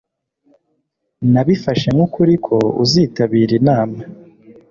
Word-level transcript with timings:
Nabifashe 1.31 1.87
nkukuri 1.95 2.33
ko 2.45 2.57
uzitabira 2.83 3.53
inama 3.59 3.99